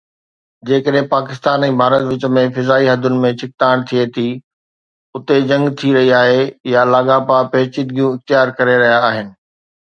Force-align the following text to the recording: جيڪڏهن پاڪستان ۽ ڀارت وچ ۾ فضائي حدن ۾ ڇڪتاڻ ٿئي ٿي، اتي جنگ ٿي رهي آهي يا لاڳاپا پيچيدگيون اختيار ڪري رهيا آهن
جيڪڏهن 0.67 1.07
پاڪستان 1.09 1.65
۽ 1.65 1.73
ڀارت 1.81 2.05
وچ 2.11 2.23
۾ 2.37 2.43
فضائي 2.55 2.87
حدن 2.91 3.19
۾ 3.25 3.31
ڇڪتاڻ 3.41 3.83
ٿئي 3.91 4.05
ٿي، 4.15 4.25
اتي 5.19 5.37
جنگ 5.53 5.69
ٿي 5.83 5.93
رهي 5.99 6.11
آهي 6.23 6.41
يا 6.73 6.87
لاڳاپا 6.95 7.37
پيچيدگيون 7.53 8.11
اختيار 8.17 8.57
ڪري 8.59 8.75
رهيا 8.85 8.99
آهن 9.13 9.31